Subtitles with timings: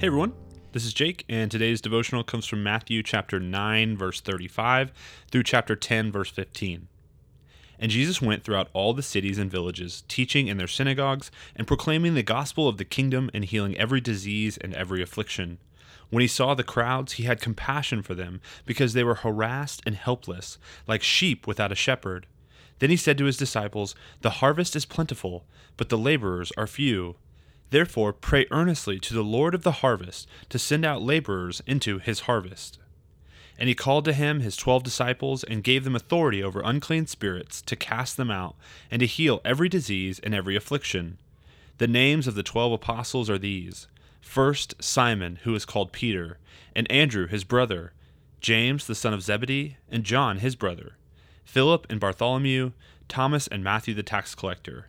[0.00, 0.32] Hey everyone,
[0.70, 4.92] this is Jake, and today's devotional comes from Matthew chapter 9, verse 35
[5.28, 6.86] through chapter 10, verse 15.
[7.80, 12.14] And Jesus went throughout all the cities and villages, teaching in their synagogues, and proclaiming
[12.14, 15.58] the gospel of the kingdom, and healing every disease and every affliction.
[16.10, 19.96] When he saw the crowds, he had compassion for them, because they were harassed and
[19.96, 22.28] helpless, like sheep without a shepherd.
[22.78, 25.44] Then he said to his disciples, The harvest is plentiful,
[25.76, 27.16] but the laborers are few.
[27.70, 32.20] Therefore, pray earnestly to the Lord of the harvest to send out laborers into his
[32.20, 32.78] harvest.
[33.58, 37.60] And he called to him his twelve disciples and gave them authority over unclean spirits
[37.62, 38.54] to cast them out
[38.90, 41.18] and to heal every disease and every affliction.
[41.78, 43.86] The names of the twelve apostles are these
[44.20, 46.38] First, Simon, who is called Peter,
[46.74, 47.92] and Andrew his brother,
[48.40, 50.96] James the son of Zebedee, and John his brother,
[51.44, 52.72] Philip and Bartholomew,
[53.08, 54.88] Thomas and Matthew the tax collector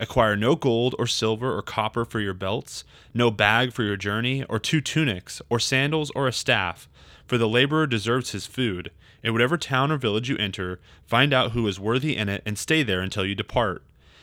[0.00, 4.44] Acquire no gold or silver or copper for your belts, no bag for your journey,
[4.44, 6.88] or two tunics, or sandals, or a staff,
[7.26, 8.92] for the laborer deserves his food.
[9.24, 12.56] In whatever town or village you enter, find out who is worthy in it, and
[12.56, 13.82] stay there until you depart.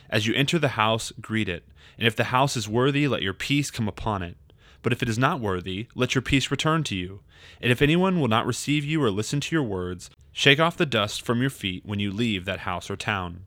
[0.10, 1.64] As you enter the house, greet it,
[1.98, 4.38] and if the house is worthy, let your peace come upon it.
[4.82, 7.20] But if it is not worthy, let your peace return to you.
[7.60, 10.86] And if anyone will not receive you or listen to your words, shake off the
[10.86, 13.46] dust from your feet when you leave that house or town.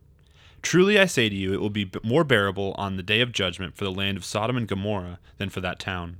[0.68, 3.74] Truly I say to you, it will be more bearable on the day of judgment
[3.74, 6.18] for the land of Sodom and Gomorrah than for that town.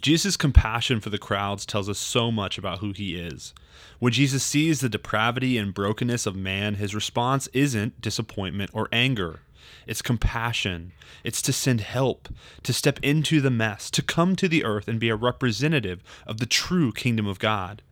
[0.00, 3.54] Jesus' compassion for the crowds tells us so much about who he is.
[3.98, 9.40] When Jesus sees the depravity and brokenness of man, his response isn't disappointment or anger.
[9.84, 10.92] It's compassion.
[11.24, 12.28] It's to send help,
[12.62, 16.38] to step into the mess, to come to the earth and be a representative of
[16.38, 17.82] the true kingdom of God.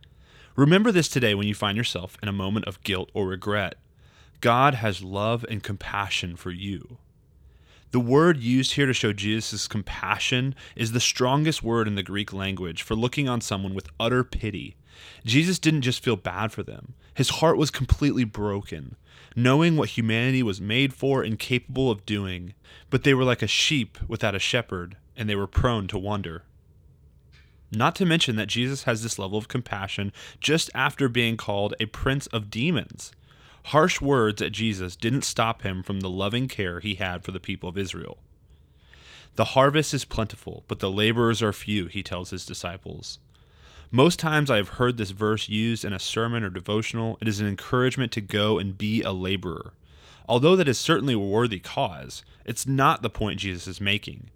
[0.55, 3.75] Remember this today when you find yourself in a moment of guilt or regret.
[4.41, 6.97] God has love and compassion for you.
[7.91, 12.33] The word used here to show Jesus' compassion is the strongest word in the Greek
[12.33, 14.75] language for looking on someone with utter pity.
[15.25, 18.95] Jesus didn't just feel bad for them, his heart was completely broken,
[19.35, 22.53] knowing what humanity was made for and capable of doing.
[22.89, 26.43] But they were like a sheep without a shepherd, and they were prone to wander.
[27.71, 31.85] Not to mention that Jesus has this level of compassion just after being called a
[31.85, 33.11] prince of demons.
[33.65, 37.39] Harsh words at Jesus didn't stop him from the loving care he had for the
[37.39, 38.17] people of Israel.
[39.35, 43.19] The harvest is plentiful, but the laborers are few, he tells his disciples.
[43.89, 47.39] Most times I have heard this verse used in a sermon or devotional, it is
[47.39, 49.73] an encouragement to go and be a laborer.
[50.27, 54.29] Although that is certainly a worthy cause, it's not the point Jesus is making.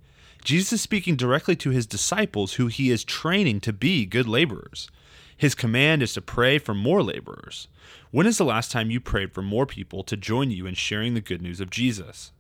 [0.44, 4.90] Jesus is speaking directly to his disciples who he is training to be good laborers.
[5.38, 7.68] His command is to pray for more laborers.
[8.12, 11.14] When is the last time you prayed for more people to join you in sharing
[11.14, 12.32] the good news of Jesus?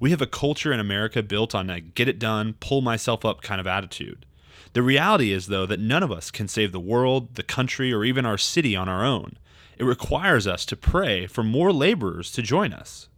[0.00, 3.42] We have a culture in America built on a get it done, pull myself up
[3.42, 4.26] kind of attitude.
[4.72, 8.04] The reality is, though, that none of us can save the world, the country, or
[8.04, 9.38] even our city on our own.
[9.78, 13.08] It requires us to pray for more laborers to join us.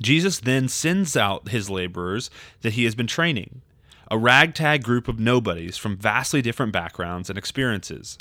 [0.00, 2.30] Jesus then sends out his laborers
[2.62, 3.62] that he has been training,
[4.10, 8.16] a ragtag group of nobodies from vastly different backgrounds and experiences.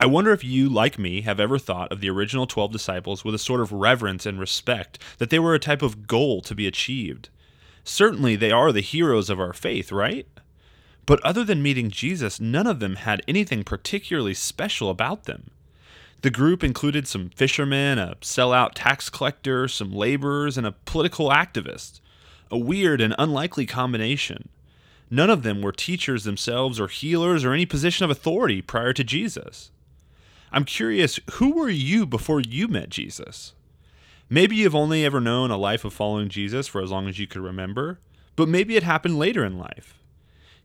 [0.00, 3.34] I wonder if you, like me, have ever thought of the original 12 disciples with
[3.34, 6.68] a sort of reverence and respect that they were a type of goal to be
[6.68, 7.30] achieved.
[7.82, 10.28] Certainly, they are the heroes of our faith, right?
[11.04, 15.50] But other than meeting Jesus, none of them had anything particularly special about them.
[16.20, 22.00] The group included some fishermen, a sellout tax collector, some laborers, and a political activist.
[22.52, 24.48] A weird and unlikely combination.
[25.10, 29.02] None of them were teachers themselves or healers or any position of authority prior to
[29.02, 29.70] Jesus.
[30.52, 33.54] I'm curious, who were you before you met Jesus?
[34.30, 37.26] Maybe you've only ever known a life of following Jesus for as long as you
[37.26, 37.98] could remember,
[38.36, 39.98] but maybe it happened later in life.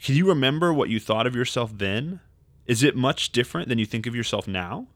[0.02, 2.20] Can you remember what you thought of yourself then?
[2.66, 4.88] Is it much different than you think of yourself now?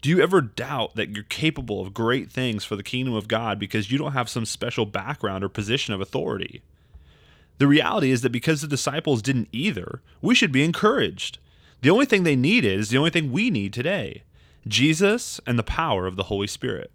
[0.00, 3.58] Do you ever doubt that you're capable of great things for the kingdom of God
[3.58, 6.62] because you don't have some special background or position of authority?
[7.58, 11.38] The reality is that because the disciples didn't either, we should be encouraged.
[11.84, 14.22] The only thing they needed is the only thing we need today
[14.66, 16.90] Jesus and the power of the Holy Spirit.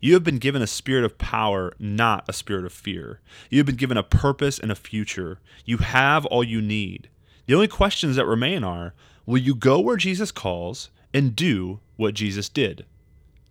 [0.00, 3.20] You have been given a spirit of power, not a spirit of fear.
[3.50, 5.38] You have been given a purpose and a future.
[5.64, 7.08] You have all you need.
[7.46, 8.94] The only questions that remain are
[9.26, 12.86] will you go where Jesus calls and do what Jesus did.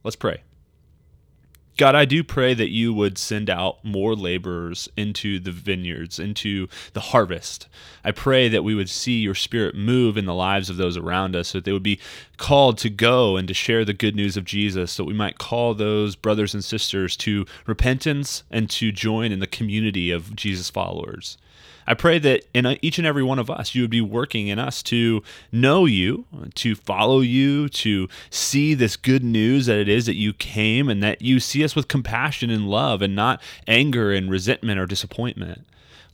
[0.03, 0.43] Let's pray.
[1.83, 6.69] God, I do pray that you would send out more laborers into the vineyards, into
[6.93, 7.67] the harvest.
[8.05, 11.35] I pray that we would see your spirit move in the lives of those around
[11.35, 11.99] us, so that they would be
[12.37, 15.39] called to go and to share the good news of Jesus, so that we might
[15.39, 20.69] call those brothers and sisters to repentance and to join in the community of Jesus
[20.69, 21.37] followers.
[21.85, 24.57] I pray that in each and every one of us, you would be working in
[24.57, 25.21] us to
[25.51, 26.25] know you,
[26.55, 31.03] to follow you, to see this good news that it is that you came and
[31.03, 35.65] that you see us with compassion and love and not anger and resentment or disappointment.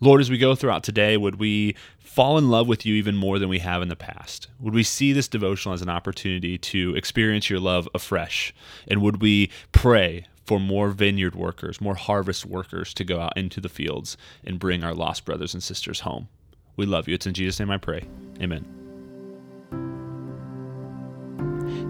[0.02, 3.38] Lord, as we go throughout today, would we fall in love with you even more
[3.38, 4.48] than we have in the past?
[4.60, 8.54] Would we see this devotional as an opportunity to experience your love afresh?
[8.88, 13.62] And would we pray for more vineyard workers, more harvest workers to go out into
[13.62, 16.28] the fields and bring our lost brothers and sisters home.
[16.76, 17.14] We love you.
[17.14, 18.06] It's in Jesus' name I pray.
[18.42, 18.79] Amen.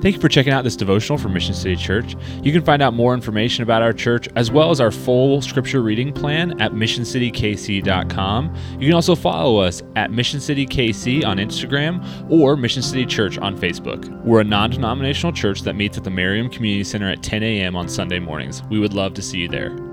[0.02, 2.16] Thank you for checking out this devotional from Mission City Church.
[2.42, 5.82] You can find out more information about our church as well as our full scripture
[5.82, 8.56] reading plan at missioncitykc.com.
[8.80, 13.38] You can also follow us at Mission City KC on Instagram or Mission City Church
[13.38, 14.08] on Facebook.
[14.24, 17.76] We're a non denominational church that meets at the Merriam Community Center at 10 a.m.
[17.76, 18.64] on Sunday mornings.
[18.70, 19.89] We would love to see you there.